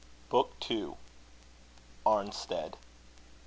[0.31, 0.95] BOOK II.
[2.07, 2.75] ARNSTEAD.